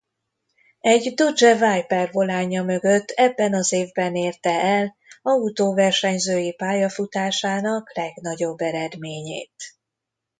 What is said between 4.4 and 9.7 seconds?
el autóversenyzői pályafutásának legnagyobb eredményét.